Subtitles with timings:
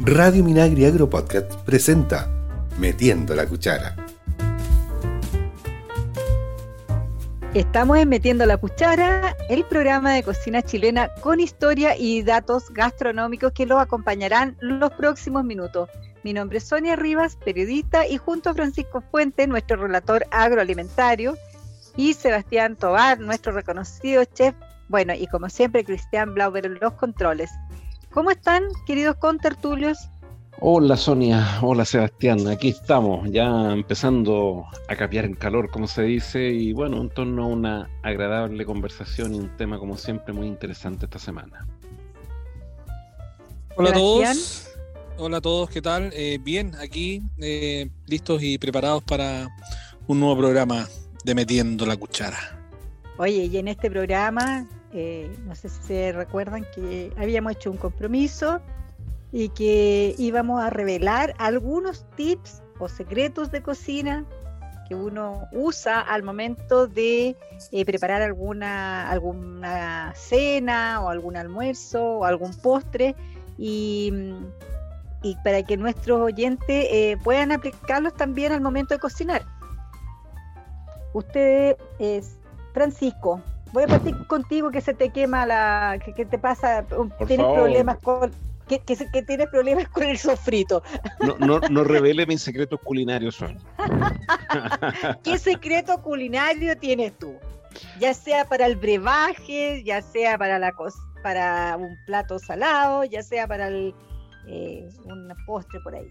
[0.00, 2.28] Radio Minagri Agro Podcast presenta
[2.78, 3.94] Metiendo la Cuchara.
[7.54, 13.52] Estamos en Metiendo la Cuchara, el programa de cocina chilena con historia y datos gastronómicos
[13.52, 15.88] que los acompañarán los próximos minutos.
[16.24, 21.36] Mi nombre es Sonia Rivas, periodista, y junto a Francisco Fuente, nuestro relator agroalimentario,
[21.96, 24.56] y Sebastián Tobar, nuestro reconocido chef,
[24.88, 27.50] bueno, y como siempre, Cristian Blauber los controles.
[28.14, 30.08] ¿Cómo están, queridos contertulios?
[30.60, 36.48] Hola Sonia, hola Sebastián, aquí estamos ya empezando a capear en calor, como se dice,
[36.48, 41.06] y bueno, en torno a una agradable conversación y un tema como siempre muy interesante
[41.06, 41.66] esta semana.
[43.74, 44.68] Hola a todos,
[45.18, 46.12] hola a todos, ¿qué tal?
[46.14, 49.48] Eh, bien, aquí eh, listos y preparados para
[50.06, 50.86] un nuevo programa
[51.24, 52.60] de Metiendo la Cuchara.
[53.16, 57.76] Oye, y en este programa, eh, no sé si se recuerdan que habíamos hecho un
[57.76, 58.60] compromiso
[59.32, 64.24] y que íbamos a revelar algunos tips o secretos de cocina
[64.88, 67.36] que uno usa al momento de
[67.72, 73.16] eh, preparar alguna, alguna cena o algún almuerzo o algún postre
[73.58, 74.12] y,
[75.42, 79.42] para que nuestros oyentes eh, puedan aplicarlos también al momento de cocinar.
[81.14, 82.36] Usted es
[82.74, 83.40] Francisco.
[83.74, 86.86] Voy a partir contigo que se te quema la, que, te pasa,
[87.26, 88.30] tienes problemas con,
[88.68, 90.84] que, que, tienes problemas con el sofrito.
[91.18, 93.58] No, no, no revele mis secretos culinarios, son.
[95.24, 97.34] ¿Qué secreto culinario tienes tú?
[97.98, 100.72] Ya sea para el brebaje, ya sea para la
[101.24, 103.92] para un plato salado, ya sea para el,
[104.46, 106.06] eh, un postre por ahí.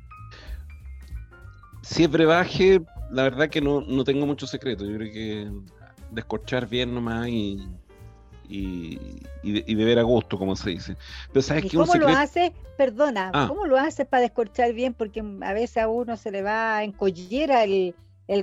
[1.82, 4.84] Si es brebaje, la verdad que no, no tengo mucho secreto.
[4.84, 5.50] Yo creo que
[6.14, 7.60] descorchar bien nomás y,
[8.50, 10.96] y, beber a gusto, como se dice.
[11.32, 12.54] Pero ¿sabes ¿Y ¿Cómo lo hace?
[12.78, 13.46] Perdona, ah.
[13.48, 14.94] ¿cómo lo hace para descorchar bien?
[14.94, 17.94] Porque a veces a uno se le va en collera el,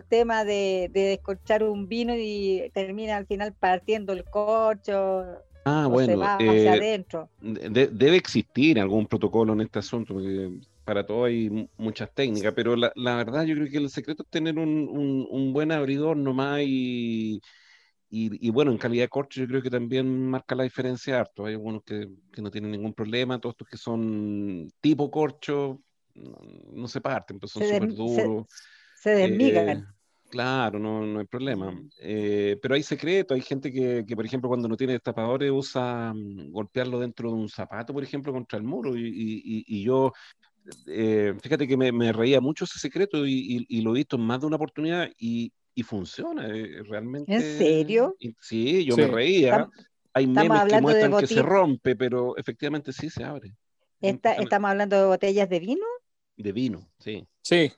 [0.09, 5.25] tema de, descorchar un vino y termina al final partiendo el corcho.
[5.65, 7.29] Ah, bueno, hacia eh, adentro.
[7.41, 10.51] debe existir algún protocolo en este asunto, porque
[10.85, 14.59] para todo hay muchas técnicas, pero la, verdad yo creo que el secreto es tener
[14.59, 17.41] un, un, un buen abridor nomás y,
[18.13, 21.47] y, bueno, en calidad de corcho yo creo que también marca la diferencia harto.
[21.47, 25.81] Hay algunos que, no tienen ningún problema, todos estos que son tipo corcho
[26.73, 28.47] no, se parten, pues son súper duros.
[28.97, 29.69] Se, desmigan.
[29.69, 29.85] Eh,
[30.29, 31.73] claro, no, no hay problema.
[32.01, 36.51] Eh, pero hay secretos, hay gente que, por ejemplo, cuando no tiene destapadores usa mm,
[36.51, 38.93] golpearlo dentro de un zapato, por ejemplo, contra el muro.
[38.97, 40.13] Y, yo,
[40.89, 44.47] eh, fíjate que me, reía mucho ese secreto y, lo he visto en más de
[44.47, 47.35] una oportunidad y, y funciona, eh, realmente.
[47.35, 48.17] ¿En serio?
[48.41, 49.69] sí, yo me reía.
[50.13, 53.55] Hay memes que muestran que se rompe, pero efectivamente sí se abre.
[54.01, 55.87] ¿Estamos hablando de botellas de vino?
[56.37, 57.27] De vino, sí.
[57.43, 57.71] Sí.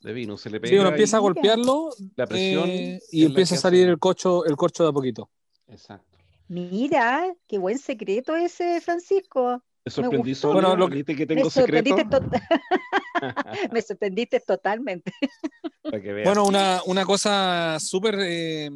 [0.00, 0.70] De vino, se le pega.
[0.70, 4.56] Sí, uno empieza a golpearlo la presión eh, y empieza a salir el corcho, el
[4.56, 5.30] corcho de a poquito.
[5.66, 6.18] Exacto.
[6.48, 9.64] Mira, qué buen secreto ese, Francisco.
[9.84, 11.94] Me sorprendí solo, bueno, lo que, que tengo secreto.
[13.72, 15.12] me sorprendiste totalmente.
[15.82, 18.70] bueno, una, una cosa súper eh,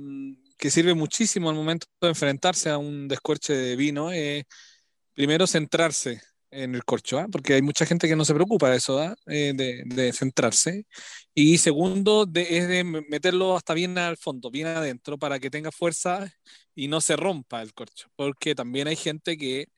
[0.59, 4.45] que sirve muchísimo al momento de enfrentarse a un descorche de vino es
[5.15, 6.21] primero centrarse
[6.51, 7.27] en el corcho, ¿ah?
[7.31, 9.15] porque hay mucha gente que no se preocupa de eso, ¿ah?
[9.27, 10.87] eh, de, de, centrarse.
[11.35, 15.71] Y segundo, de, es de meterlo hasta bien al fondo, bien adentro, para que tenga
[15.71, 16.33] fuerza
[16.75, 19.69] y no se rompa el corcho, porque también hay gente que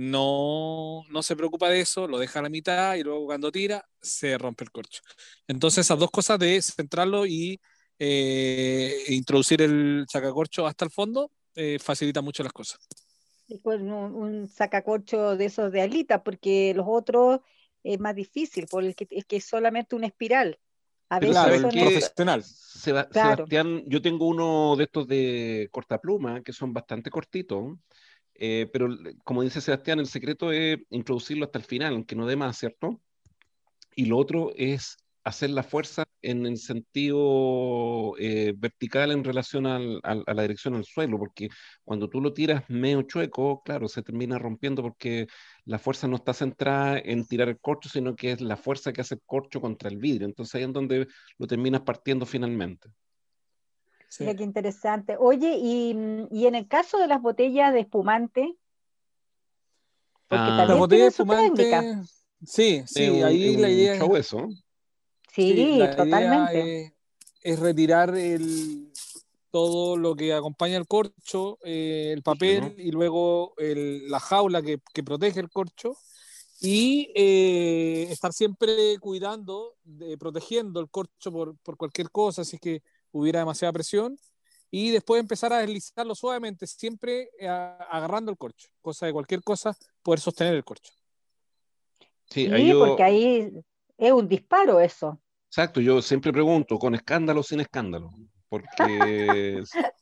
[0.00, 3.84] no, no se preocupa de eso, lo deja a la mitad y luego cuando tira
[4.00, 5.02] se rompe el corcho.
[5.46, 7.60] Entonces esas dos cosas de centrarlo y
[7.98, 12.80] eh, introducir el sacacorcho hasta el fondo eh, facilita mucho las cosas.
[13.62, 17.40] un, sacacorcho de esos de alita, porque los otros
[17.84, 20.58] es más difícil, porque es que es solamente una espiral.
[21.10, 22.42] A veces profesional.
[22.42, 27.76] Sebastián, yo tengo uno de estos de cortapluma que son bastante cortitos
[28.40, 28.88] eh, pero
[29.22, 33.00] como dice Sebastián, el secreto es introducirlo hasta el final, aunque no dé más, ¿cierto?
[33.94, 39.78] Y lo otro es hacer la fuerza en el sentido eh, vertical en relación a
[39.78, 41.50] la dirección al suelo, porque
[41.84, 45.26] cuando tú lo tiras medio chueco, claro, se termina rompiendo porque
[45.66, 49.02] la fuerza no está centrada en tirar el corcho, sino que es la fuerza que
[49.02, 50.26] hace el corcho contra el vidrio.
[50.26, 51.06] Entonces ahí es donde
[51.38, 52.88] lo terminas partiendo finalmente.
[54.18, 55.16] Mira qué interesante.
[55.18, 55.94] Oye, y,
[56.30, 58.56] y, en el caso de las botellas de espumante,
[60.26, 62.02] porque ah, la botella de espumante,
[62.44, 64.34] sí, sí, ahí la idea es
[65.32, 66.94] Sí, totalmente.
[67.42, 68.92] es, retirar el,
[69.50, 74.80] todo lo que acompaña el corcho, eh, el papel y luego el, la jaula que,
[74.92, 75.96] que, protege el corcho
[76.60, 82.82] y eh, estar siempre cuidando, de, protegiendo el corcho por, por, cualquier cosa, es que
[83.12, 84.18] hubiera demasiada presión,
[84.70, 89.76] y después empezar a deslizarlo suavemente, siempre eh, agarrando el corcho, cosa de cualquier cosa,
[90.02, 90.92] poder sostener el corcho.
[92.28, 92.48] Sí,
[92.78, 93.52] porque ahí
[93.98, 95.20] es un disparo eso.
[95.48, 98.10] Exacto, yo siempre pregunto, ¿con escándalo o sin escándalo?
[98.48, 99.64] Porque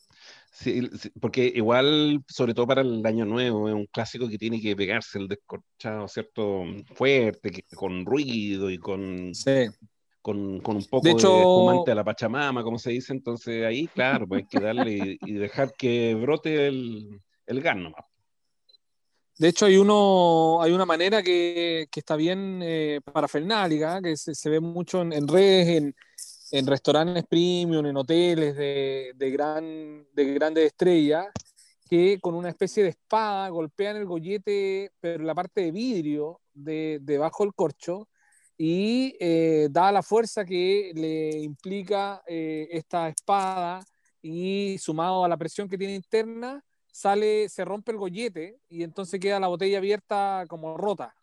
[0.59, 0.91] Sí,
[1.21, 5.19] porque igual, sobre todo para el año nuevo, es un clásico que tiene que pegarse
[5.19, 6.65] el descorchado, ¿cierto?
[6.95, 9.33] Fuerte, con ruido y con,
[10.29, 13.15] con, con, un poco de, hecho, espumante a la Pachamama, como se dice.
[13.15, 18.05] Entonces ahí, claro, pues hay que darle y, dejar que brote el, el gas nomás.
[19.39, 24.35] De hecho, hay uno, hay una manera que, que está bien eh, parafernálica, que se,
[24.35, 25.97] se, ve mucho en, en redes, en,
[26.51, 31.27] en restaurantes premium, en hoteles de, de, gran, de grandes estrellas,
[31.89, 36.99] que con una especie de espada golpean el gollete, pero la parte de vidrio de,
[37.01, 38.09] debajo del corcho,
[38.59, 43.81] y eh, da la fuerza que le implica eh, esta espada
[44.21, 49.21] y sumado a la presión que tiene interna, sale, se rompe el gollete y entonces
[49.21, 51.15] queda la botella abierta como rota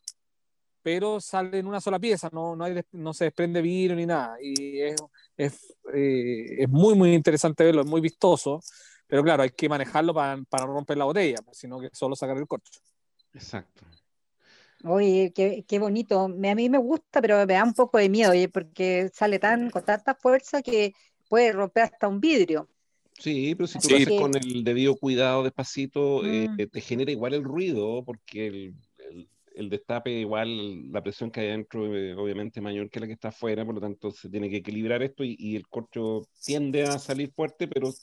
[0.86, 4.38] pero sale en una sola pieza, no, no, hay, no se desprende vidrio ni nada.
[4.40, 4.96] Y es,
[5.36, 8.62] es, eh, es, muy, muy interesante verlo, es muy vistoso,
[9.08, 12.16] pero claro, hay que manejarlo para, para no romper la botella, pues, sino que solo
[12.16, 12.82] sacar el corcho.
[13.34, 13.84] Exacto.
[14.86, 16.28] Oye, qué, qué, bonito.
[16.28, 19.40] Me, a mí me gusta, pero me da un poco de miedo, oye, porque sale
[19.40, 20.94] tan con tanta fuerza que
[21.28, 22.70] puede romper hasta un vidrio.
[23.18, 26.70] Sí, pero si tú lo haces con el debido cuidado despacito, eh, mm.
[26.72, 28.76] te genera igual el ruido, porque el,
[29.56, 33.30] el destape igual, la presión que hay adentro eh, obviamente mayor que la que está
[33.30, 37.32] afuera, por lo tanto se tiene que equilibrar esto y, el corcho tiende a salir
[37.32, 37.94] fuerte, pero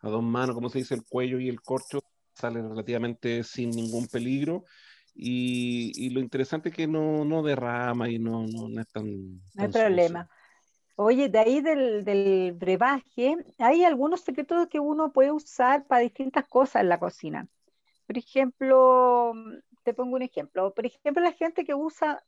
[0.00, 2.00] a dos manos, como se dice, el cuello y el corcho
[2.34, 4.64] salen relativamente sin ningún peligro.
[5.20, 9.34] Y, lo interesante es que no, no derrama y no, no, es tan...
[9.54, 10.30] No hay problema.
[10.94, 16.46] Oye, de ahí del, del brebaje, hay algunos secretos que uno puede usar para distintas
[16.46, 17.48] cosas en la cocina.
[18.06, 19.34] Por ejemplo,
[19.82, 20.72] te pongo un ejemplo.
[20.72, 22.24] Por ejemplo, la gente que usa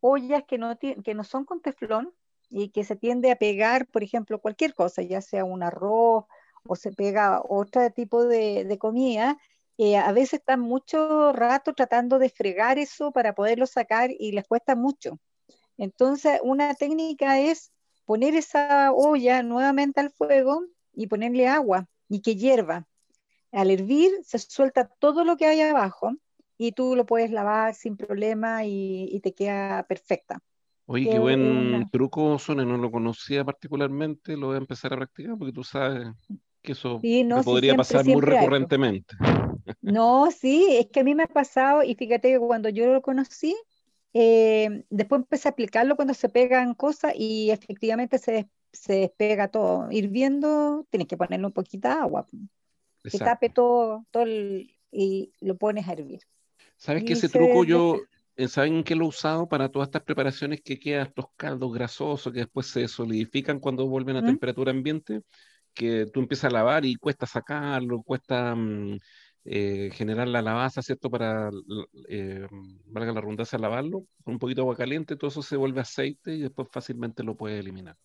[0.00, 2.12] ollas que no, que no son con teflón
[2.50, 6.24] y que se tiende a pegar, por ejemplo, cualquier cosa, ya sea un arroz
[6.64, 9.38] o se pega otro tipo de, comida,
[9.84, 14.46] eh, a veces están mucho rato tratando de fregar eso para poderlo sacar y les
[14.46, 15.18] cuesta mucho.
[15.76, 17.72] Entonces, una técnica es
[18.04, 20.62] poner esa olla nuevamente al fuego
[20.92, 22.86] y ponerle agua y que hierva.
[23.50, 26.12] Al hervir se suelta todo lo que hay abajo
[26.56, 30.38] y tú lo puedes lavar sin problema y, te queda perfecta.
[30.86, 35.36] Oye, qué buen truco, Sonia, no lo conocía particularmente, lo voy a empezar a practicar
[35.36, 36.06] porque tú sabes
[36.62, 37.00] que eso
[37.44, 39.16] podría pasar muy recurrentemente.
[39.80, 43.02] No, sí, es que a mí me ha pasado y fíjate que cuando yo lo
[43.02, 43.56] conocí,
[44.14, 49.90] eh, después empecé a aplicarlo cuando se pegan cosas y efectivamente se, se despega todo.
[49.90, 52.26] Hirviendo, tienes que ponerle un poquito de agua,
[53.02, 56.20] que tape todo, todo y lo pones a hervir.
[56.76, 57.96] ¿Sabes que ese truco yo,
[58.36, 62.32] eh, ¿saben que lo he usado para todas estas preparaciones que quedan estos caldos grasosos
[62.32, 65.22] que después se solidifican cuando vuelven a temperatura ambiente?
[65.74, 68.98] Que tú empiezas a lavar y cuesta sacarlo, cuesta mm,
[69.44, 71.10] eh, generar la lavaza, ¿cierto?
[71.10, 71.50] Para,
[72.08, 72.46] eh,
[72.86, 76.34] valga la redundancia, lavarlo con un poquito de agua caliente, todo eso se vuelve aceite
[76.34, 77.96] y después fácilmente lo puedes eliminar.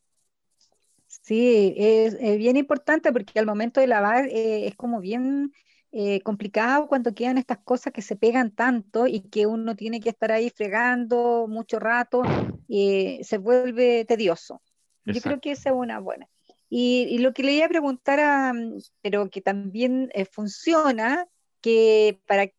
[1.08, 5.51] Sí, es, es, bien importante porque al momento de lavar es como bien
[5.91, 10.10] eh, complicado cuando quedan estas cosas que se pegan tanto y que uno tiene que
[10.10, 12.24] estar ahí fregando mucho rato,
[12.67, 14.62] y se vuelve tedioso.
[15.06, 16.27] Yo creo que esa es una buena.
[16.70, 18.54] Y, lo que le iba a preguntar,
[19.02, 21.28] pero que también eh, funciona,
[21.62, 22.50] que para,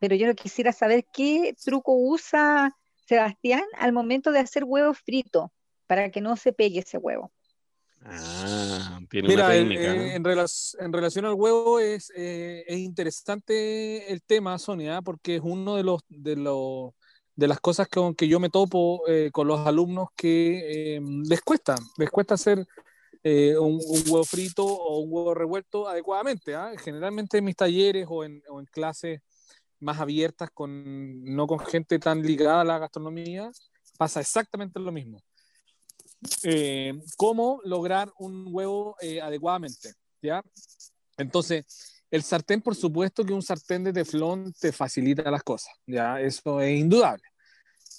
[0.00, 2.74] pero yo no quisiera saber qué truco usa
[3.06, 5.52] Sebastián al momento de hacer huevo frito
[5.86, 7.32] para que no se pegue ese huevo.
[8.04, 9.94] Ah, tiene una técnica.
[9.94, 10.24] Eh, en,
[10.92, 16.02] relación al huevo es, eh, es, interesante el tema, Sonia, porque es uno de los
[16.08, 16.92] de los
[17.34, 21.76] de las cosas con que yo me topo eh, con los alumnos que les cuesta,
[21.96, 22.66] les cuesta hacer
[23.24, 26.54] un, huevo frito o un huevo revuelto adecuadamente.
[26.54, 26.72] ¿ah?
[26.82, 29.20] Generalmente en mis talleres o en, o en clases
[29.80, 33.50] más abiertas, con, no con gente tan ligada a la gastronomía,
[33.96, 35.22] pasa exactamente lo mismo
[36.42, 40.42] eh, cómo lograr un huevo eh, adecuadamente, ¿ya?
[41.16, 41.64] Entonces,
[42.10, 46.20] el sartén, por supuesto que un sartén de teflón te facilita las cosas, ¿ya?
[46.20, 47.24] Eso es indudable.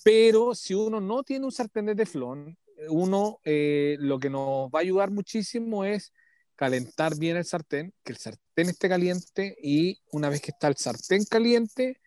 [0.04, 2.58] Pero si uno no tiene un sartén de teflón,
[2.89, 6.13] uno eh, lo que nos va a ayudar muchísimo es
[6.55, 10.75] calentar bien el sartén, que el sartén esté caliente y una vez que está el
[10.75, 12.00] sartén caliente,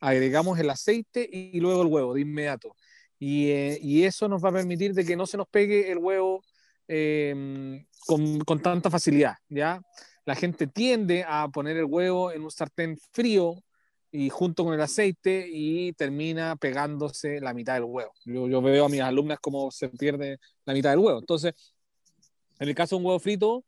[0.00, 2.76] agregamos el aceite y luego el huevo de inmediato.
[3.18, 6.42] Y, eh, eso nos va a permitir de que no se nos pegue el huevo
[6.86, 9.80] em, con, con, tanta facilidad, ¿ya?
[10.24, 13.62] La gente tiende a poner el huevo en un sartén frío
[14.10, 18.12] y junto con el aceite y termina pegándose la mitad del huevo.
[18.24, 21.18] Yo, yo veo a mis alumnas cómo se pierde la mitad del huevo.
[21.18, 21.54] Entonces,
[22.58, 23.64] en el caso de un huevo frito,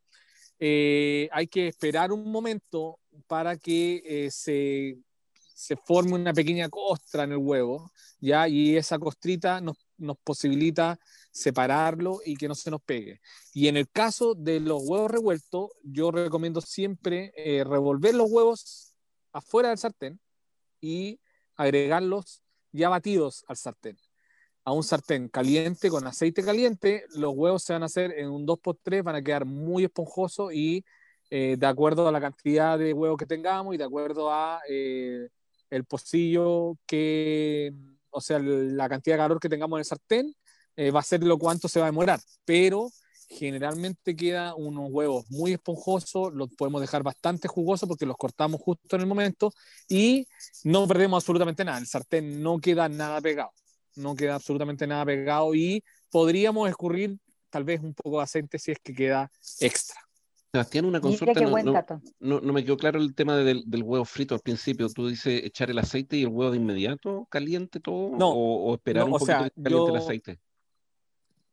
[0.58, 4.98] eh, hay que esperar un momento para que eh, se,
[5.54, 8.48] se, forme una pequeña costra en el huevo, ¿ya?
[8.48, 10.98] Y esa costrita nos, nos, posibilita
[11.30, 13.20] separarlo y que no se nos pegue.
[13.52, 18.94] Y en el caso de los huevos revueltos, yo recomiendo siempre eh, revolver los huevos
[19.32, 20.18] afuera del sartén
[20.80, 21.20] y
[21.56, 22.42] agregarlos
[22.72, 23.96] ya batidos al sartén.
[24.64, 28.46] A un sartén caliente con aceite caliente, los huevos se van a hacer en un
[28.46, 30.84] 2x3, van a quedar muy esponjosos y
[31.30, 35.28] eh, de acuerdo a la cantidad de huevos que tengamos y de acuerdo a eh,
[35.70, 37.72] el pocillo que,
[38.10, 40.34] o sea, la cantidad de calor que tengamos en el sartén,
[40.76, 42.90] eh, va a ser lo cuánto se va a demorar, pero
[43.28, 48.96] generalmente quedan unos huevos muy esponjosos, los podemos dejar bastante jugosos porque los cortamos justo
[48.96, 49.52] en el momento
[49.88, 50.26] y
[50.64, 53.50] no perdemos absolutamente nada, el sartén no queda nada pegado
[53.98, 57.18] no queda absolutamente nada pegado y podríamos escurrir
[57.50, 59.30] tal vez un poco de aceite si es que queda
[59.60, 60.00] extra.
[60.50, 61.34] Sebastián, una consulta.
[62.20, 64.88] No, no, me quedó claro el tema del, huevo frito al principio.
[64.88, 68.16] ¿Tú dices echar el aceite y el huevo de inmediato caliente todo?
[68.16, 70.40] No, ¿O, esperar un poquito sea, caliente el aceite?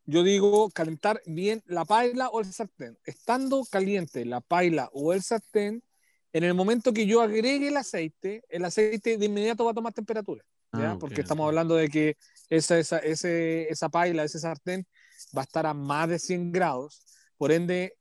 [0.07, 2.97] Yo digo calentar bien la paila o el sartén.
[3.05, 5.83] Estando caliente la paila o el sartén,
[6.31, 9.93] en el momento que yo agregue el aceite, el aceite de inmediato va a tomar
[9.93, 10.43] temperatura.
[10.73, 12.17] Ah, Porque estamos hablando de que
[12.49, 14.85] esa, esa, ese, esa paila, ese sartén,
[15.35, 17.01] va a estar a más de 100 grados.
[17.37, 17.97] Por ende,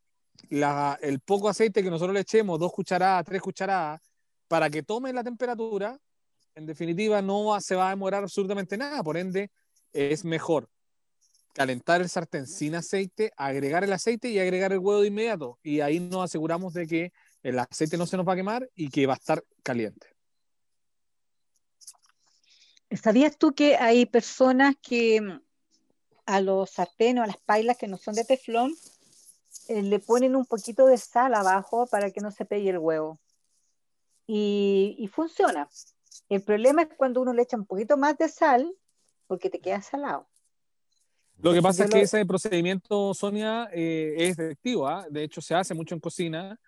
[0.50, 4.00] la, el poco aceite que nosotros le echemos, dos cucharadas, tres cucharadas,
[4.48, 5.98] para que tome la temperatura,
[6.54, 9.02] en definitiva no se va a demorar absolutamente nada.
[9.02, 9.50] Por ende,
[9.92, 10.68] es mejor
[11.54, 15.58] calentar el sartén sin aceite, agregar el aceite y agregar el huevo de inmediato.
[15.62, 18.90] Y ahí nos aseguramos de que el aceite no se nos va a quemar y
[18.90, 20.08] que va a estar caliente.
[22.90, 25.40] ¿Sabías tú que hay personas que mm,
[26.26, 28.74] a los sartenes o a las pailas que no son de teflón
[29.68, 33.20] eh, le ponen un poquito de sal abajo para que no se pegue el huevo?
[34.26, 35.68] Y, funciona.
[36.28, 38.74] El problema es cuando uno le echa un poquito más de sal
[39.26, 40.26] porque te queda salado.
[41.44, 44.88] Lo que pasa es que ese procedimiento, Sonia, eh, es efectivo.
[44.88, 45.06] ¿ah?
[45.10, 46.58] De hecho, se hace mucho en cocina,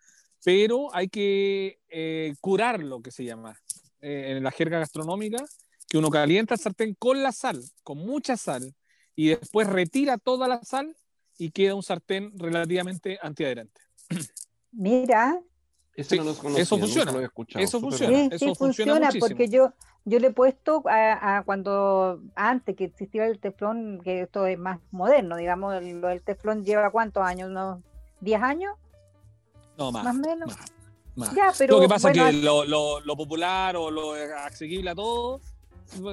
[0.44, 3.58] pero hay que eh, curar lo que se llama
[4.00, 5.44] en la jerga gastronómica
[5.88, 8.74] que uno calienta el sartén con la sal, con mucha sal,
[9.14, 10.96] y después retira toda la sal
[11.38, 13.80] y queda un sartén relativamente antiadherente.
[14.72, 15.40] Mira.
[15.96, 16.60] Eso, funciona.
[16.60, 18.28] eso funciona.
[18.30, 19.72] eso funciona, porque yo,
[20.04, 24.78] yo le he puesto a, cuando antes que existía el teflón, que esto es más
[24.90, 27.80] moderno, digamos, el, el teflón lleva cuántos años, unos
[28.20, 28.74] 10 años.
[29.78, 30.04] No, más.
[30.04, 30.56] Más o menos.
[31.34, 34.12] Ya, pero, lo que pasa es que lo, lo, lo, popular o lo
[34.44, 35.40] asequible a todo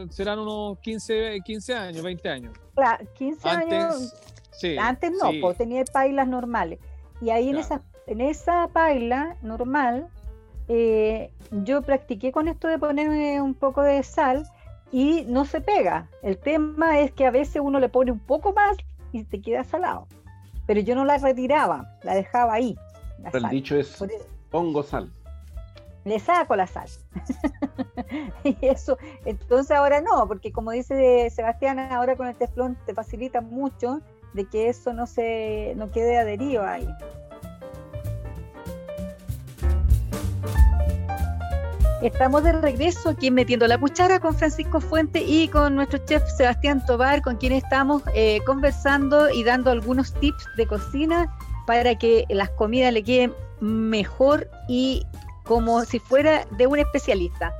[0.10, 2.54] serán unos 15, 15 años, 20 años.
[2.76, 4.14] Claro, 15 años.
[4.80, 6.80] antes no, pues tenía pailas normales.
[7.22, 10.08] Y ahí en, esa, en esa paila normal,
[10.68, 14.46] eh, yo practiqué con esto de ponerme un poco de sal
[14.92, 16.08] y no se pega.
[16.22, 18.78] El tema es que a veces uno le pone un poco más
[19.12, 20.08] y te queda salado.
[20.66, 22.76] Pero yo no la retiraba, la dejaba ahí.
[23.34, 24.04] el dicho es,
[24.50, 25.12] pongo sal
[26.06, 26.88] le saco la sal.
[28.44, 33.42] y eso, entonces ahora no, porque como dice Sebastián, ahora con el teflón te facilita
[33.42, 34.02] mucho
[34.34, 36.88] de que eso no se no quede adherido ahí.
[42.04, 46.86] Estamos de regreso aquí Metiendo la Cuchara con Francisco Fuente y con nuestro chef Sebastián
[46.86, 51.34] Tobar, con quien estamos eh, conversando y dando algunos tips de cocina
[51.66, 55.08] para que las comidas le queden mejor y
[55.46, 57.54] como si fuera de un especialista.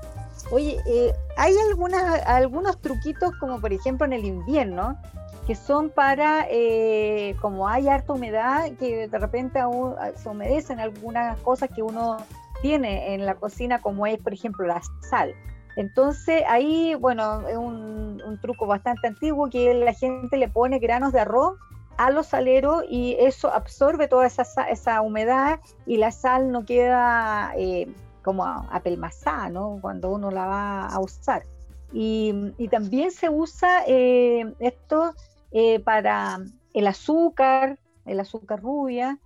[0.52, 4.98] Oye, eh, hay algunas, algunos truquitos, como por ejemplo en el invierno,
[5.48, 9.62] que son para, eh, como hay harta humedad, que de repente
[10.18, 12.18] se humedecen algunas cosas que uno
[12.64, 15.36] tiene en la cocina, como es, por ejemplo, la sal.
[15.76, 21.20] Entonces ahí, bueno, es un, truco bastante antiguo que la gente le pone granos de
[21.20, 21.58] arroz
[21.98, 27.54] a los saleros y eso absorbe toda esa, esa humedad y la sal no queda
[27.56, 27.88] eh,
[28.24, 29.78] como apelmazada ¿no?
[29.82, 31.44] cuando uno la va a usar.
[31.92, 35.14] Y, y también se usa eh, esto
[35.52, 36.40] eh, para
[36.74, 39.20] el azúcar, el azúcar rubia,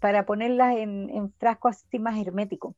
[0.00, 2.74] para ponerlas en, en frascos así más herméticos.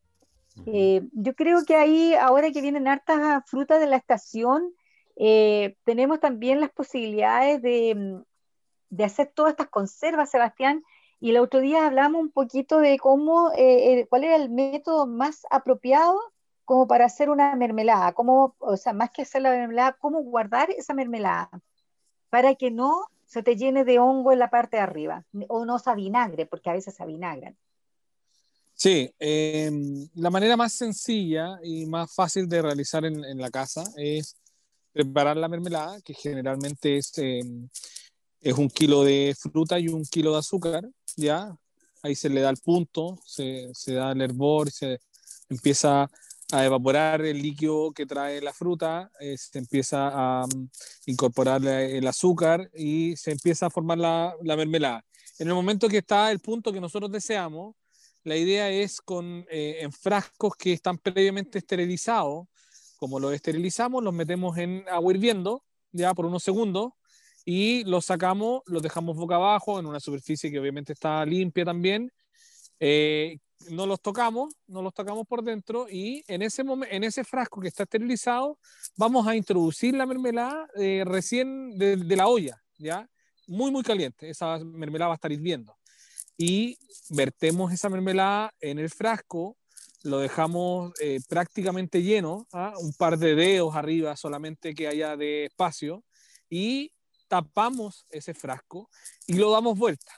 [0.66, 4.72] Eh, yo creo que ahí, ahora que vienen hartas frutas de la estación,
[5.16, 8.22] eh, tenemos también las posibilidades de, mm,
[8.90, 10.84] de, hacer todas estas conservas, Sebastián.
[11.20, 15.46] Y el otro día hablamos un poquito de cómo, eh, cuál era el método más
[15.50, 16.18] apropiado
[16.64, 20.70] como para hacer una mermelada, cómo, o sea, más que hacer la mermelada, cómo guardar
[20.70, 21.50] esa mermelada
[22.30, 25.80] para que no se te llene de hongo en la parte de arriba o no
[25.80, 27.58] se avinagre, porque a veces se avinagran.
[28.74, 33.82] Sí, em, la manera más sencilla y más fácil de realizar en, en, la casa
[33.96, 34.36] es
[34.92, 37.68] preparar la mermelada, que generalmente es, em,
[38.40, 41.56] es un kilo de fruta y un kilo de azúcar, ¿ya?
[42.02, 45.00] Ahí se le da el punto, se, se da el hervor, se
[45.48, 46.08] empieza
[46.54, 50.68] a evaporar el líquido que trae la fruta, eh, se empieza a um,
[51.06, 55.04] incorporar el azúcar y se empieza a formar la, la, mermelada.
[55.38, 57.74] En el momento que está el punto que nosotros deseamos,
[58.22, 62.46] la idea es con eh, en frascos que están previamente esterilizados,
[62.98, 66.92] como los esterilizamos, los metemos en agua hirviendo ya por unos segundos
[67.44, 72.12] y los sacamos, los dejamos boca abajo en una superficie que obviamente está limpia también.
[72.78, 73.38] Eh,
[73.70, 77.68] no los tocamos, no los tocamos por dentro y en ese, en ese frasco que
[77.68, 78.58] está esterilizado
[78.96, 83.08] vamos a introducir la mermelada eh, recién de, la olla, ¿ya?
[83.46, 84.30] Muy, muy caliente.
[84.30, 85.76] Esa mermelada va a estar hirviendo.
[86.36, 86.78] Y
[87.10, 89.56] vertemos esa mermelada en el frasco,
[90.02, 92.74] lo dejamos eh, prácticamente lleno, ¿ah?
[92.78, 96.04] un par de dedos arriba solamente que haya de espacio
[96.50, 96.92] y
[97.28, 98.90] tapamos ese frasco
[99.26, 100.12] y lo damos vuelta.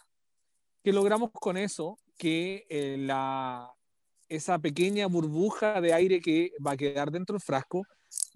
[0.83, 1.99] ¿Qué logramos con eso?
[2.17, 3.73] Que eh, la,
[4.29, 7.87] esa pequeña burbuja de aire que va a quedar dentro del frasco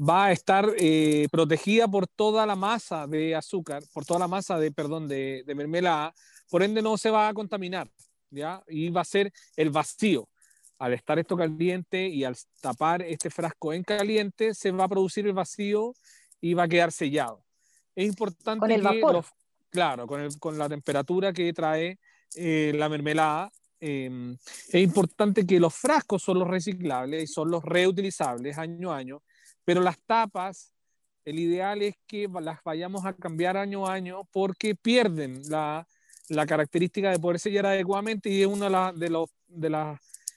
[0.00, 4.58] va a estar eh, protegida por toda la masa de azúcar, por toda la masa
[4.58, 6.14] de, perdón, de, de, mermelada,
[6.49, 7.90] por ende no se va a contaminar,
[8.30, 8.62] ¿ya?
[8.68, 10.28] Y va a ser el vacío.
[10.78, 15.26] Al estar esto caliente y al tapar este frasco en caliente, se va a producir
[15.26, 15.94] el vacío
[16.40, 17.44] y va a quedar sellado.
[17.94, 19.25] Es importante con el vapor.
[19.68, 21.99] claro, con, el, con, la temperatura que trae
[22.34, 27.64] eh, la mermelada, Em, es importante que los frascos son los reciclables y son los
[27.64, 29.23] reutilizables año a año,
[29.64, 30.75] pero las tapas,
[31.25, 35.86] el ideal es que las vayamos a cambiar año a año porque pierden la,
[36.28, 39.97] la característica de poder sellar adecuadamente y es una de, los, de,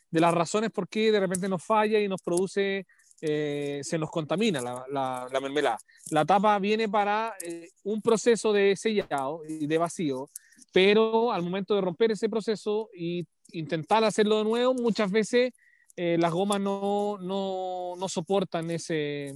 [0.09, 2.85] de las razones por qué de repente nos falla y nos produce,
[3.19, 5.79] eh, se nos contamina la, la, la, mermelada.
[6.11, 10.29] La tapa viene para eh, un proceso de sellado y de vacío
[10.71, 15.53] pero al momento de romper ese proceso y intentar hacerlo de nuevo, muchas veces
[15.95, 19.33] eh, las gomas no, no, no, soportan ese,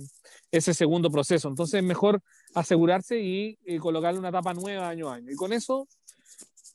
[0.51, 1.47] ese segundo proceso.
[1.47, 2.21] Entonces es mejor
[2.55, 5.31] asegurarse y, colocarle una tapa nueva año a año.
[5.31, 5.87] Y con eso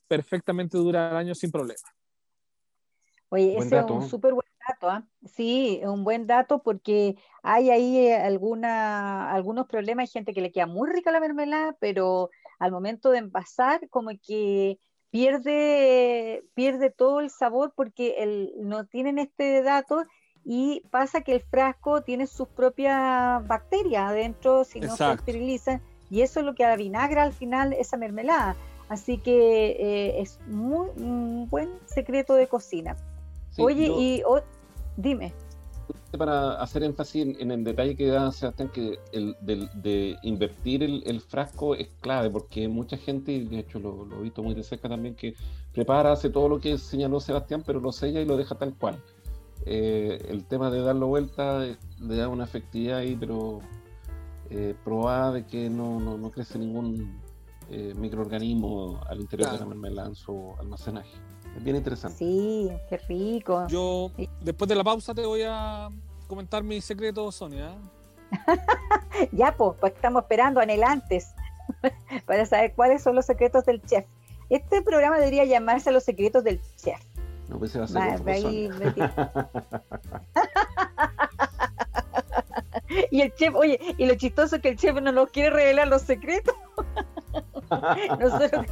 [0.06, 1.82] perfectamente dura el año sin problema.
[3.30, 4.08] Oye, ese es un ¿eh?
[4.08, 4.88] súper buen dato.
[4.88, 5.04] ¿ah?
[5.24, 10.02] Sí, es un buen dato porque hay ahí eh, alguna, algunos problemas.
[10.02, 12.30] Hay gente que le queda muy rica la mermelada, pero
[12.62, 14.78] al momento de envasar, como que
[15.10, 20.04] pierde, pierde todo el sabor porque el, no tienen este dato
[20.44, 26.22] y pasa que el frasco tiene sus propias bacterias adentro si no se esterilizan y
[26.22, 28.54] eso es lo que avinagra al final esa mermelada.
[28.88, 32.96] Así que eh, es muy, un buen secreto de cocina.
[33.58, 34.22] Oye, y
[34.96, 35.32] dime
[36.18, 41.74] para hacer énfasis en, el detalle que da Sebastián, que el de, invertir el, frasco
[41.74, 45.14] es clave, porque mucha gente, y de hecho lo, he visto muy de cerca también,
[45.14, 45.34] que
[45.72, 49.02] prepara, hace todo lo que señaló Sebastián, pero lo sella y lo deja tal cual.
[49.64, 53.60] Eh, el tema de darlo vuelta eh, le da una efectividad ahí, pero
[54.50, 57.20] eh, probada de que no, no, crece ningún
[57.96, 61.31] microorganismo al interior de la mermelada en su almacenaje.
[61.56, 62.18] Es bien interesante.
[62.18, 63.66] Sí, qué rico.
[63.68, 64.10] Yo,
[64.40, 65.88] después de la pausa, te voy a
[66.26, 67.74] comentar mi secreto, Sonia.
[69.32, 71.34] ya, pues, pues estamos esperando anhelantes
[72.26, 74.06] para saber cuáles son los secretos del chef.
[74.48, 76.98] Este programa debería llamarse Los secretos del chef.
[77.48, 78.70] No, pues se va a hacer ahí,
[83.10, 85.88] y el chef, oye, y lo chistoso es que el chef no nos quiere revelar
[85.88, 86.54] los secretos.
[88.18, 88.66] nosotros,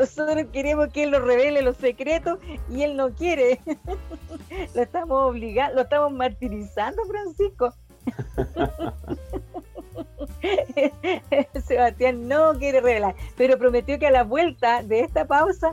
[0.00, 2.38] nosotros queremos que él nos revele los secretos
[2.70, 3.60] y él no quiere.
[4.74, 7.72] lo estamos obligando, lo estamos martirizando, Francisco.
[11.66, 15.72] Sebastián no quiere revelar, pero prometió que a la vuelta de esta pausa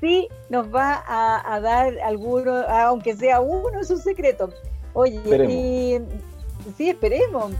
[0.00, 4.54] sí nos va a, dar alguno, aunque sea uno de sus secretos.
[4.94, 5.98] Oye, y,
[6.76, 7.52] sí, esperemos.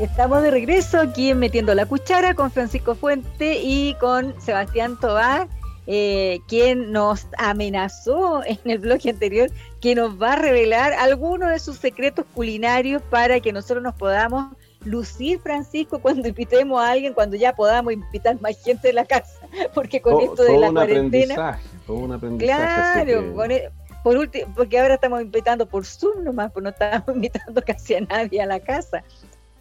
[0.00, 5.48] Estamos de regreso aquí en Metiendo la Cuchara con Francisco Fuente y con Sebastián Tobar.
[5.86, 9.48] eh, quien nos amenazó en el bloque anterior
[9.80, 14.52] que nos va a revelar algunos de sus secretos culinarios para que nosotros nos podamos
[14.84, 19.46] lucir, Francisco, cuando invitemos a alguien, cuando ya podamos invitar más gente de la casa,
[19.74, 21.60] porque con esto de la cuarentena...
[21.86, 23.04] Todo un aprendizaje.
[23.04, 23.70] Claro, e,
[24.02, 28.00] por último, porque ahora estamos invitando por Zoom nomás, pues no estamos invitando casi a
[28.02, 29.02] nadie a la casa.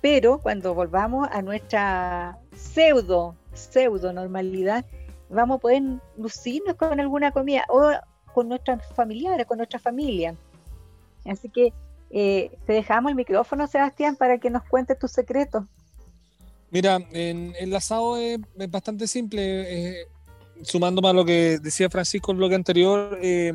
[0.05, 4.85] Pero cuando volvamos a nuestra pseudo, pseudo normalidad,
[5.31, 5.81] vamos a poder
[6.15, 7.89] lucirnos con alguna comida o
[8.31, 10.35] con nuestras familiares, con nuestra familia.
[11.25, 11.73] Así que
[12.11, 15.63] eh, te dejamos el micrófono, Sebastián, para que nos cuentes tus secretos.
[16.69, 18.37] Mira, el asado es,
[18.69, 20.01] bastante simple.
[20.01, 20.07] Eh,
[20.61, 23.51] sumándome a lo que decía Francisco en el bloque anterior, eh,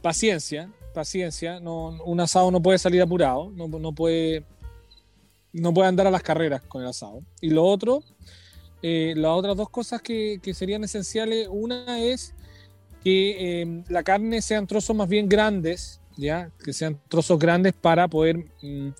[0.00, 1.58] paciencia, paciencia.
[1.58, 4.42] Un asado no puede salir apurado, no, puede,
[5.52, 7.22] no puede andar a las carreras con el asado.
[7.40, 8.02] Y lo otro,
[8.82, 12.34] eh, las otras dos cosas que, serían esenciales, una es
[13.02, 18.08] que eh, la carne sean trozos más bien grandes, ya, que sean trozos grandes para
[18.08, 18.90] poder mm,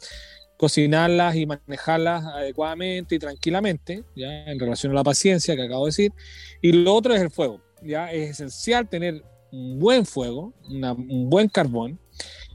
[0.57, 5.89] cocinarlas y manejarlas adecuadamente y tranquilamente, ya, en relación a la paciencia que acabo de
[5.89, 6.13] decir.
[6.61, 11.49] Y lo otro es el fuego, ya, es esencial tener un buen fuego, un buen
[11.49, 11.99] carbón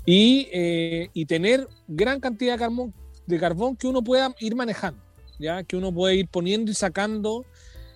[0.06, 2.94] y, eh, y tener gran cantidad de carbón,
[3.26, 5.06] de carbón que uno pueda ir manejando
[5.40, 5.64] ¿ya?
[5.64, 7.46] que uno puede ir poniendo y sacando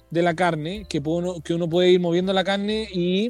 [0.09, 3.29] de la carne, que, uno, que uno puede ir moviendo la carne y,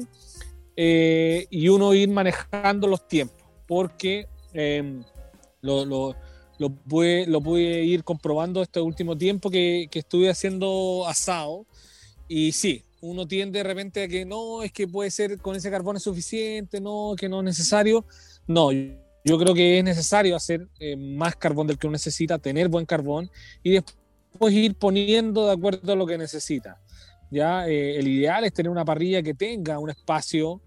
[0.76, 5.04] eh, y uno ir manejando los tiempos, porque em,
[5.60, 6.16] lo, lo,
[6.58, 11.66] lo, pude, lo pude ir comprobando este último tiempo que, que estuve haciendo asado.
[12.28, 15.70] Y sí, uno tiende de repente a que no, es que puede ser con ese
[15.70, 18.06] carbón es suficiente, no, que no es necesario.
[18.46, 18.70] No,
[19.24, 22.86] yo creo que es necesario hacer eh, más carbón del que uno necesita, tener buen
[22.86, 23.30] carbón
[23.62, 26.78] y después ir poniendo de acuerdo a lo que necesitas.
[27.30, 27.68] ¿ya?
[27.68, 30.60] Eh, el ideal es tener una parrilla que tenga un espacio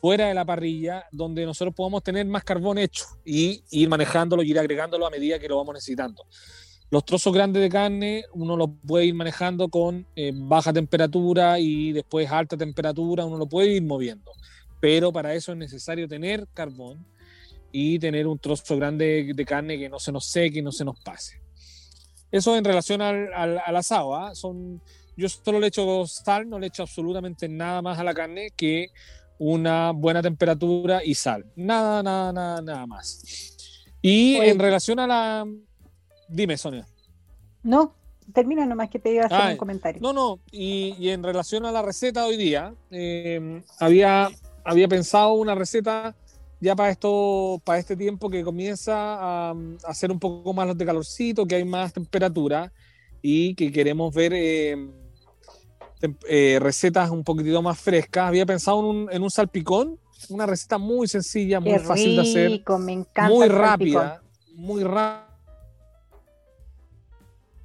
[0.00, 4.50] fuera de la parrilla donde nosotros podamos tener más carbón hecho y ir manejándolo y
[4.50, 6.24] ir agregándolo a medida que lo vamos necesitando.
[6.90, 11.92] Los trozos grandes de carne uno los puede ir manejando con eh, baja temperatura y
[11.92, 14.30] después alta temperatura, uno lo puede ir moviendo.
[14.80, 17.04] Pero para eso es necesario tener carbón
[17.72, 20.84] y tener un trozo grande de carne que no se nos seque y no se
[20.84, 21.40] nos pase.
[22.30, 24.14] Eso en relación al, al, asado.
[24.14, 24.34] ¿ah?
[24.34, 24.82] Son,
[25.16, 28.88] yo solo le echo sal, no le echo absolutamente nada más a la carne que
[29.38, 31.46] una buena temperatura y sal.
[31.56, 33.56] Nada, nada, nada, nada más.
[34.02, 35.46] Y en relación a la...
[36.28, 36.86] Dime, Sonia.
[37.62, 37.94] No,
[38.32, 40.00] termina nomás que te iba a hacer un comentario.
[40.02, 44.28] No, no, y, y, en relación a la receta hoy día, eh, había,
[44.64, 46.14] había pensado una receta
[46.60, 51.46] ya para esto, para este tiempo que comienza a, hacer un poco más de calorcito,
[51.46, 52.72] que hay más temperatura
[53.22, 54.76] y que queremos ver eh,
[56.28, 58.28] eh, recetas un poquitito más frescas.
[58.28, 63.34] Había pensado en un, salpicón, una receta muy sencilla, muy fácil de hacer, me encanta
[63.34, 64.22] muy rápida,
[64.54, 65.28] muy rápida,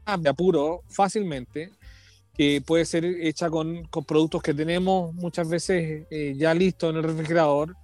[0.05, 1.71] apuro fácilmente
[2.35, 7.03] que puede ser hecha con, productos que tenemos muchas veces eh, ya listos en el
[7.03, 7.75] refrigerador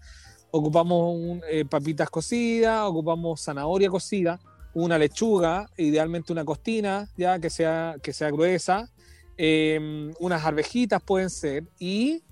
[0.52, 4.40] ocupamos eh, papitas cocidas, ocupamos zanahoria cocida,
[4.74, 8.90] una lechuga, idealmente una costina, ya que sea, que sea gruesa,
[9.38, 12.24] em, unas arvejitas pueden ser, y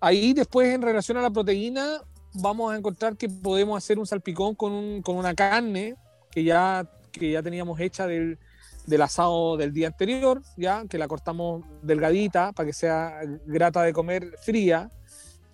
[0.00, 2.02] ahí después en relación a la proteína
[2.34, 5.94] vamos a encontrar que podemos hacer un salpicón con, con una carne
[6.30, 8.38] que ya, que ya teníamos hecha del,
[8.86, 13.92] del asado del día anterior, ya que la cortamos delgadita para que sea grata de
[13.92, 14.90] comer fría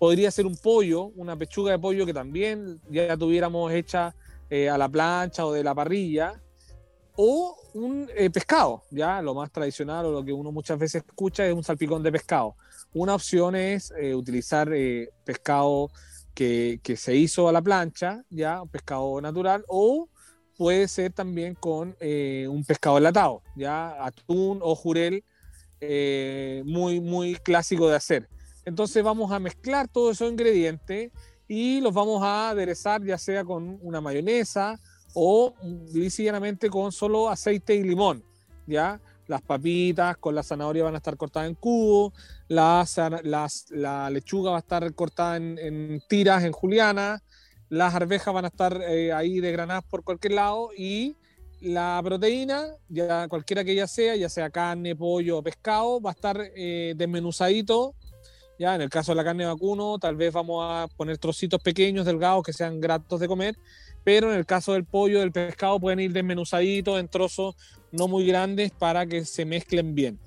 [0.03, 4.13] podría ser un pollo, una pechuga de pollo que también ya tuviéramos hecha
[4.49, 6.41] eh, a la plancha o de la parrilla,
[7.15, 11.47] o un eh, pescado, ya lo más tradicional o lo que uno muchas veces escucha
[11.47, 12.57] es un salpicón de pescado.
[12.93, 14.69] Una opción es eh, utilizar
[15.23, 15.89] pescado
[16.33, 20.09] que, que, se hizo a la plancha, ya, un pescado natural, o
[20.57, 25.23] puede ser también con un pescado enlatado, ya, atún o jurel,
[26.65, 28.27] muy, muy clásico de hacer.
[28.65, 31.11] Entonces vamos a mezclar todos esos ingredientes
[31.47, 34.79] y los vamos a aderezar ya sea con una mayonesa
[35.13, 35.53] o
[35.93, 38.23] lisianamente con solo aceite y limón,
[38.65, 38.99] ¿ya?
[39.27, 42.13] Las papitas con la zanahoria van a estar cortadas en cubos,
[42.47, 47.21] la, lechuga va a estar cortada en, tiras, en juliana,
[47.69, 51.15] las arvejas van a estar eh, ahí degranadas por cualquier lado y
[51.61, 56.13] la proteína, ya cualquiera que ella sea, ya sea carne, pollo o pescado, va a
[56.13, 57.95] estar eh, desmenuzadito
[58.59, 61.61] ya, en el caso de la carne de vacuno, tal vez vamos a poner trocitos
[61.61, 63.55] pequeños, delgados, que sean gratos de comer,
[64.03, 67.55] pero en el caso del pollo, del pescado, pueden ir desmenuzaditos en trozos
[67.91, 70.19] no muy grandes para que se mezclen bien.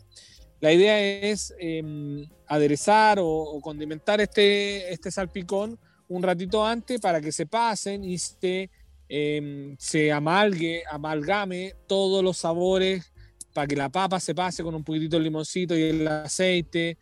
[0.61, 7.33] La idea es em, aderezar o, condimentar este, este salpicón un ratito antes para que
[7.33, 8.71] se pasen y se,
[9.09, 13.13] em, se amalgue, amalgame todos los sabores
[13.53, 16.97] para que la papa se pase con un poquitito de limoncito y el aceite,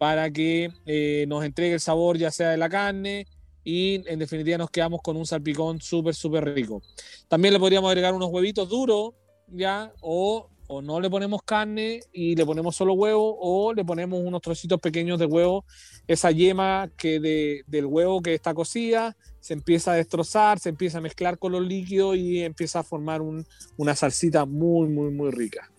[0.00, 3.26] para que eh, nos entregue el sabor ya sea de la carne
[3.62, 6.80] y en definitiva nos quedamos con un salpicón súper, súper rico.
[7.28, 9.12] También le podríamos agregar unos huevitos duros,
[9.48, 9.92] ¿ya?
[10.00, 14.40] O, o, no le ponemos carne y le ponemos solo huevo, o le ponemos unos
[14.40, 15.66] trocitos pequeños de huevo,
[16.06, 20.96] esa yema que de, del huevo que está cocida, se empieza a destrozar, se empieza
[20.96, 23.44] a mezclar con los líquidos y empieza a formar un,
[23.76, 25.70] una salsita muy, muy, muy rica.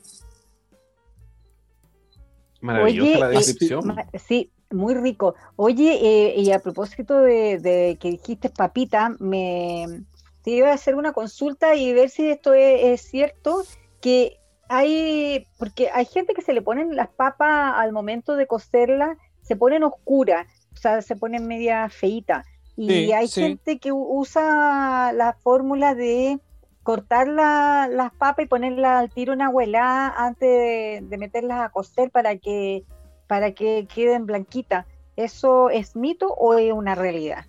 [2.62, 3.95] Maravillosa la descripción.
[4.28, 5.36] sí, muy rico.
[5.56, 10.06] Oye, eh, y a propósito de, que dijiste papita, me
[10.43, 13.63] te iba a hacer una consulta y ver si esto es, cierto,
[14.02, 19.17] que hay, porque hay gente que se le ponen las papas al momento de cocerlas,
[19.43, 22.43] se ponen oscuras, o sea, se ponen media feita.
[22.76, 26.39] Y hay gente que usa la fórmula de
[26.83, 32.11] cortar las papas y ponerlas al tiro en abuela antes de, de meterlas a cocer
[32.11, 32.85] para que
[33.27, 34.85] para que queden blanquitas.
[35.15, 37.45] ¿Eso es mito o es una realidad?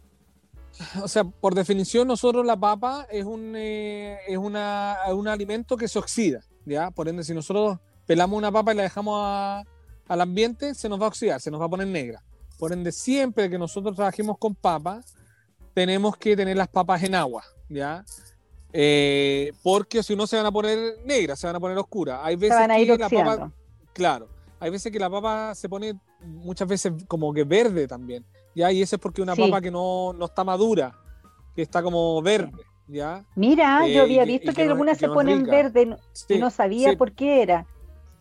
[1.03, 5.89] O sea, por definición, nosotros la papa es un, eh, es una, un alimento que
[5.89, 6.93] se oxida, ¿ya?
[6.93, 9.67] Por ende, si nosotros pelamos una papa y la dejamos
[10.09, 12.23] al ambiente, se nos va a oxidar, se nos va a poner negra.
[12.59, 15.17] Por ende, siempre que nosotros trabajemos con papas,
[15.75, 18.05] tenemos que tener las papas en agua, ¿ya?
[18.73, 22.21] Eh, porque si no se van a poner negras, se van a poner oscuras.
[22.23, 23.53] Hay veces van a ir que la papa,
[23.93, 28.71] claro, hay veces que la papa se pone muchas veces como que verde también, ¿ya?
[28.73, 30.95] Y eso es porque una papa que no, está madura,
[31.55, 33.25] que está como verde, ¿ya?
[33.35, 37.43] Mira, yo eh, había visto que, algunas se ponen verde y no sabía por qué
[37.43, 37.67] era.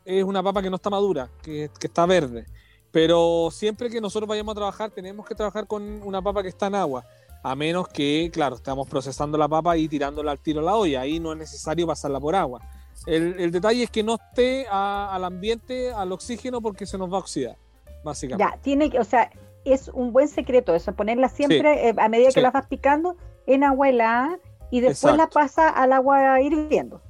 [0.04, 2.46] Es una papa que no está madura, que, está verde.
[2.92, 6.68] Pero siempre que nosotros vayamos a trabajar, tenemos que trabajar con una papa que está
[6.68, 7.06] en agua.
[7.44, 11.02] A menos que, claro, estamos procesando la papa y tirándola al tiro a la olla.
[11.02, 12.62] Ahí no es necesario pasarla por agua.
[13.08, 17.20] El, detalle es que no esté al ambiente, al oxígeno, porque se nos va a
[17.22, 17.58] oxidar,
[18.04, 18.56] básicamente.
[18.56, 19.32] Ya, tiene que, o sea,
[19.66, 23.64] es un buen secreto eso, ponerla siempre, eh, a medida que la vas picando, en
[23.64, 27.02] agua helada y después la pasa al agua hirviendo.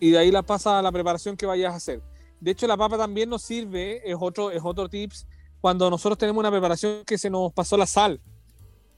[0.00, 2.02] Y de ahí la pasa a la preparación que vayas a hacer.
[2.40, 5.26] De hecho, la papa también nos sirve, es otro, es otro tips,
[5.60, 8.20] cuando nosotros tenemos una preparación que se nos pasó la sal.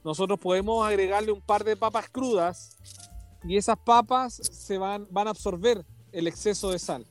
[0.06, 2.76] Nosotros podemos agregarle un par de papas crudas
[3.42, 7.04] y esas papas se van, van a absorber el exceso de sal.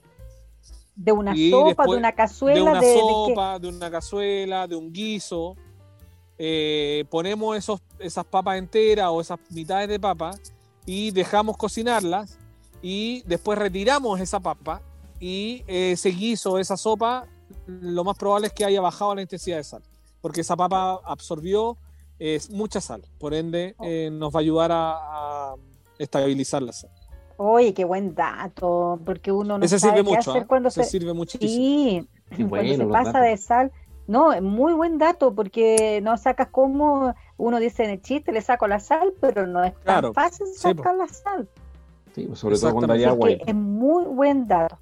[0.95, 2.55] De una sopa, de una cazuela.
[2.55, 5.57] De una sopa, de, una cazuela, de un guiso.
[6.37, 10.31] Eh, ponemos esos, esas papas enteras o esas mitades de papa
[10.85, 12.39] y dejamos cocinarlas
[12.81, 14.81] y después retiramos esa papa
[15.19, 17.27] y ese guiso, esa sopa,
[17.67, 19.83] lo más probable es que haya bajado la intensidad de sal,
[20.21, 21.77] porque esa papa absorbió
[22.49, 23.83] mucha sal, por ende oh.
[23.85, 25.55] eh, nos va a ayudar a
[25.99, 26.91] estabilizar la sal.
[27.37, 30.45] Oye, qué buen dato, porque uno no sabe sirve qué mucho, hacer ¿eh?
[30.47, 30.83] cuando se...
[30.85, 31.49] sirve muchísimo.
[31.49, 32.07] Sí,
[32.47, 33.71] cuando se pasa de sal.
[34.07, 38.67] No, muy buen dato, porque no sacas como uno dice en el chiste, le saco
[38.67, 41.49] la sal, pero no es tan fácil sacar la sal.
[42.13, 43.31] Sí, pues, sobre todo cuando hay agua.
[43.31, 44.77] Es, es muy buen dato.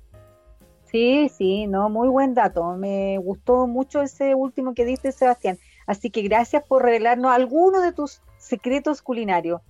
[0.92, 2.76] Sí, sí, no, muy buen dato.
[2.76, 5.58] Me gustó mucho ese último que diste, Sebastián.
[5.86, 9.62] Así que gracias por revelarnos algunos de tus secretos culinarios.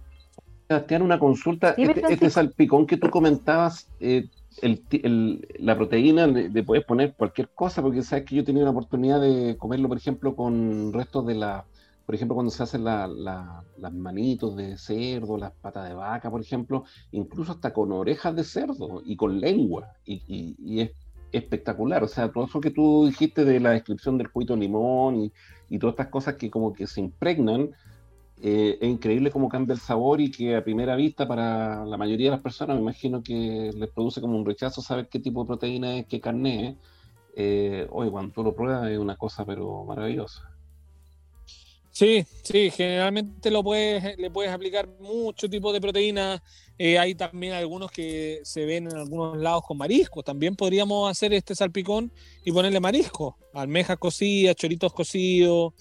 [0.68, 1.76] Sebastián, una consulta.
[1.78, 4.28] Este, este, salpicón que tú comentabas, eh,
[4.62, 9.20] la proteína le, puedes poner cualquier cosa, porque sabes que yo he tenido la oportunidad
[9.20, 11.66] de comerlo, por ejemplo, con restos de la,
[12.06, 16.84] por ejemplo, cuando se hacen las manitos de cerdo, las patas de vaca, por ejemplo,
[17.12, 20.92] incluso hasta con orejas de cerdo y con lengua, y, es
[21.34, 22.04] espectacular.
[22.04, 25.34] O sea, todo eso que tú dijiste de la descripción del de limón y,
[25.70, 27.72] y todas estas cosas que como que se impregnan,
[28.42, 32.28] eh, es increíble cómo cambia el sabor y que a primera vista para la mayoría
[32.28, 35.48] de las personas me imagino que les produce como un rechazo saber qué tipo de
[35.48, 36.76] proteína es, qué carne es.
[37.36, 40.53] Eh, oye, cuando tú lo pruebas es una cosa pero maravillosa.
[41.94, 46.42] Sí, sí, generalmente lo puedes, le puedes aplicar mucho tipo de proteínas.
[46.78, 50.24] Eh, hay también algunos que se ven en algunos lados con marisco.
[50.24, 52.12] También podríamos hacer este salpicón
[52.44, 55.74] y ponerle marisco, almejas cocidas, choritos cocidos,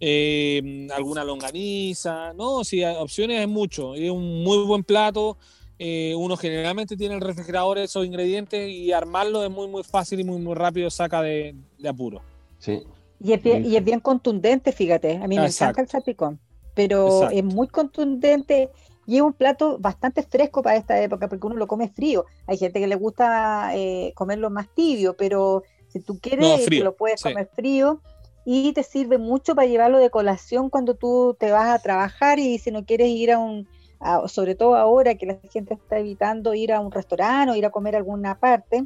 [0.00, 5.38] eh, alguna longaniza, no, sí, opciones hay mucho, es un muy buen plato,
[5.76, 10.24] eh, uno generalmente tiene el refrigerador esos ingredientes y armarlo es muy muy fácil y
[10.24, 11.56] muy muy rápido, saca de,
[11.88, 12.20] apuro.
[12.60, 12.82] Sí.
[13.20, 16.38] Y es, bien, y es bien contundente, fíjate, a mí me encanta el salpicón,
[16.74, 18.70] pero es muy contundente
[19.06, 22.26] y es un plato bastante fresco para esta época porque uno lo come frío.
[22.46, 27.22] Hay gente que le gusta eh, comerlo más tibio, pero Si tú quieres, lo puedes
[27.22, 28.02] comer frío
[28.44, 32.58] y te sirve mucho para llevarlo de colación cuando tú te vas a trabajar y
[32.58, 33.66] si no quieres ir a un,
[34.26, 37.70] sobre todo ahora que la gente está evitando ir a un restaurante o ir a
[37.70, 38.84] comer a alguna parte,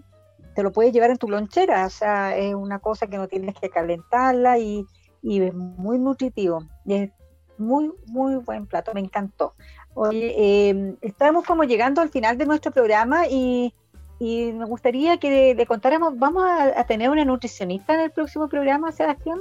[0.54, 3.54] te lo puedes llevar en tu lonchera, o sea, es una cosa que no tienes
[3.60, 4.86] que calentarla y,
[5.22, 6.64] y es muy nutritivo.
[6.84, 7.10] Y es
[7.58, 9.54] muy, muy buen plato, me encantó.
[9.94, 13.74] Oye, em, estamos como llegando al final de nuestro programa y,
[14.18, 18.92] y me gustaría que le, contáramos, ¿vamos a, tener una nutricionista en el próximo programa,
[18.92, 19.40] Sebastián?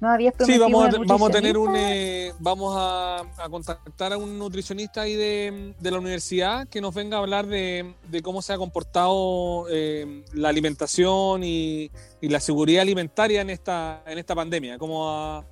[0.00, 4.38] ¿No habías sí, vamos a, vamos a tener un, eh, vamos a, contactar a un
[4.38, 8.54] nutricionista ahí de, de, la universidad que nos venga a hablar de, de cómo se
[8.54, 11.90] ha comportado eh, la alimentación y,
[12.22, 15.44] y, la seguridad alimentaria en esta, en esta pandemia, cómo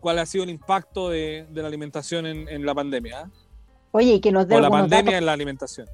[0.00, 3.20] cuál ha sido el impacto de, la alimentación en, en la pandemia.
[3.20, 3.24] ¿eh?
[3.92, 5.86] Oye, y que nos dé o la pandemia en la alimentación.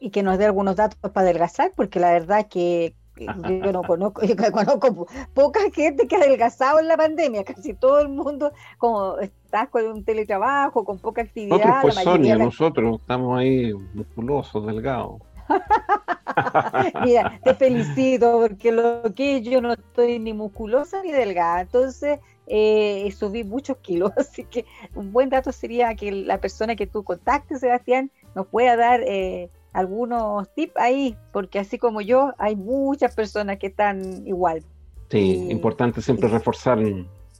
[0.00, 2.94] Y que nos dé algunos datos para adelgazar, porque la verdad que
[3.26, 8.00] yo no conozco, yo conozco poca gente que ha adelgazado en la pandemia, casi todo
[8.00, 11.82] el mundo, como estás con un teletrabajo, con poca actividad.
[11.82, 15.22] Nosotros, pues, nosotros estamos ahí musculosos, delgados.
[17.04, 23.10] Mira, te felicito porque lo que yo no estoy ni musculosa ni delgada, entonces eh,
[23.16, 27.60] subí muchos kilos, así que un buen dato sería que la persona que tú contactes,
[27.60, 33.58] Sebastián, nos pueda dar eh, algunos tips ahí, porque así como yo, hay muchas personas
[33.58, 34.62] que están igual.
[35.10, 36.78] Sí, importante siempre reforzar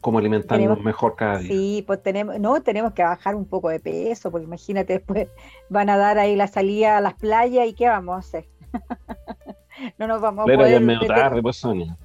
[0.00, 1.48] cómo alimentarnos mejor cada día.
[1.48, 5.28] Sí, pues tenemos, no, tenemos que bajar un poco de peso, porque imagínate después
[5.68, 8.46] van a dar ahí la salida a las playas y ¿qué vamos a hacer?
[9.98, 10.80] no nos vamos a poder...
[10.80, 11.96] medio tarde, pues Sonia.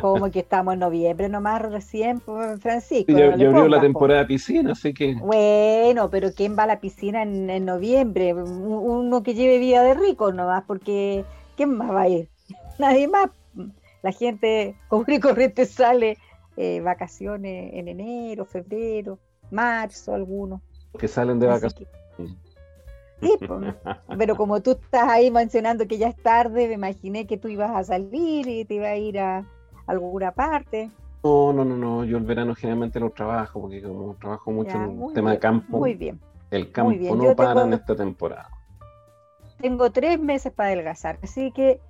[0.00, 3.12] Como que estamos en noviembre nomás recién, pues, Francisco.
[3.12, 5.14] yo, abrió la temporada de piscina, así que.
[5.14, 8.34] Bueno, pero ¿quién va a la piscina en, noviembre?
[8.34, 11.24] Uno que lleve vida de rico nomás, porque
[11.56, 12.28] ¿quién más va a ir?
[12.78, 13.30] Nadie más.
[14.02, 16.16] La gente con y corriente sale
[16.56, 19.18] eh, vacaciones en enero, febrero,
[19.50, 20.60] marzo, algunos.
[20.98, 21.88] Que salen de vacaciones.
[23.20, 23.32] Sí,
[24.18, 27.70] pero como tú estás ahí mencionando que ya es tarde, me imaginé que tú ibas
[27.74, 29.46] a salir y te ibas a ir a
[29.86, 30.90] alguna parte.
[31.22, 32.04] No, no, no, no.
[32.04, 35.78] Yo el verano generalmente no trabajo porque como trabajo mucho en el tema de campo.
[35.78, 36.20] Muy bien.
[36.50, 38.50] El campo no para en esta temporada.
[39.60, 41.80] Tengo tres meses para adelgazar, así que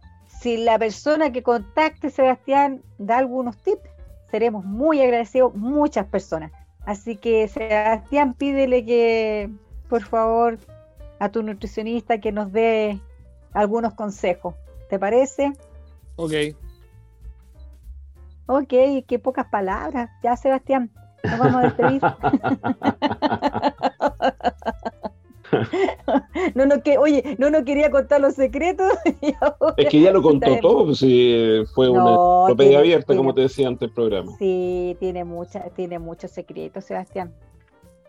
[0.41, 3.89] si la persona que contacte Sebastián da algunos tips,
[4.31, 6.53] seremos muy agradecidos, muchas personas.
[6.85, 9.51] Así que Sebastián, pídele que
[9.89, 10.59] por favor
[11.19, 13.01] a tu nutricionista que nos dé
[13.53, 14.55] algunos consejos.
[14.89, 15.53] ¿Te parece?
[16.17, 16.33] Ok.
[18.47, 18.73] Ok,
[19.07, 20.11] qué pocas palabras.
[20.23, 20.91] Ya, Sebastián,
[21.25, 22.03] nos vamos a despedir.
[26.55, 28.93] no, no, que, oye, no nos quería contar los secretos.
[29.77, 33.89] es que ya lo contó todo, si fue una enciclopedia abierta, como te decía antes
[33.89, 34.33] el programa.
[34.39, 37.35] Sí, tiene, mucha, tiene muchos secretos, Sebastián.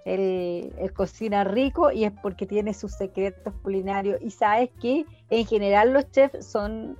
[0.05, 4.21] Él, cocina rico y es porque tiene sus secretos culinarios.
[4.21, 6.97] Y sabes que en general los chefs son,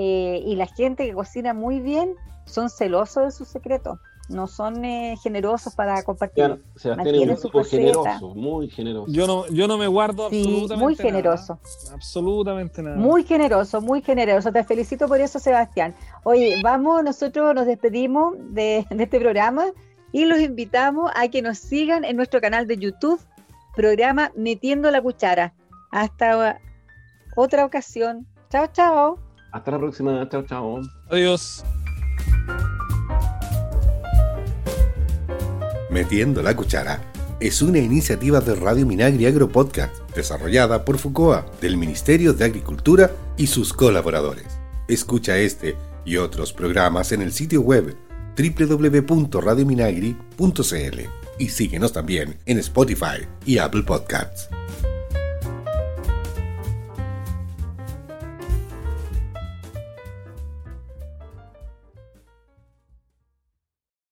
[0.00, 3.98] eh, y la gente que cocina muy bien, son celosos de sus secretos.
[4.28, 6.62] No son eh, generosos para compartir.
[6.76, 9.10] Sebastián es un generoso, muy generoso.
[9.10, 11.58] Yo no, yo no me guardo absolutamente muy generoso.
[11.92, 12.94] Absolutamente nada.
[12.94, 14.52] Muy generoso, muy generoso.
[14.52, 15.96] Te felicito por eso, Sebastián.
[16.22, 19.64] Oye, vamos, nosotros nos despedimos de, de este programa
[20.12, 23.20] y los invitamos a que nos sigan en nuestro canal de YouTube,
[23.74, 25.54] programa Metiendo la Cuchara.
[25.90, 26.60] Hasta
[27.34, 28.28] otra ocasión.
[28.48, 29.27] Chao, chao.
[29.52, 30.28] Hasta la próxima.
[30.28, 30.80] Chao, chao.
[31.10, 31.64] Adiós.
[35.90, 37.00] Metiendo la Cuchara
[37.40, 43.12] es una iniciativa de Radio Minagri Agro Podcast, desarrollada por FUCOA, del Ministerio de Agricultura
[43.36, 44.58] y sus colaboradores.
[44.88, 47.96] Escucha este y otros programas en el sitio web
[48.36, 51.00] www.radiominagri.cl
[51.38, 54.48] y síguenos también en Spotify y Apple Podcasts.